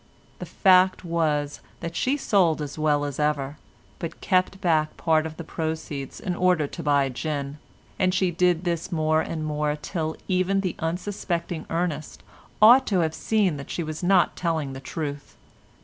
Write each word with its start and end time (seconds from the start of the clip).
The 0.39 0.47
fact 0.47 1.05
was 1.05 1.59
that 1.81 1.95
she 1.95 2.17
sold 2.17 2.59
as 2.59 2.75
well 2.75 3.05
as 3.05 3.19
ever, 3.19 3.57
but 3.99 4.19
kept 4.19 4.59
back 4.59 4.97
part 4.97 5.27
of 5.27 5.37
the 5.37 5.43
proceeds 5.43 6.19
in 6.19 6.33
order 6.35 6.65
to 6.65 6.81
buy 6.81 7.09
gin, 7.09 7.59
and 7.99 8.11
she 8.11 8.31
did 8.31 8.63
this 8.63 8.91
more 8.91 9.21
and 9.21 9.45
more 9.45 9.75
till 9.79 10.15
even 10.27 10.61
the 10.61 10.75
unsuspecting 10.79 11.67
Ernest 11.69 12.23
ought 12.63 12.87
to 12.87 13.01
have 13.01 13.13
seen 13.13 13.57
that 13.57 13.69
she 13.69 13.83
was 13.83 14.01
not 14.01 14.35
telling 14.35 14.73
the 14.73 14.79
truth. 14.79 15.37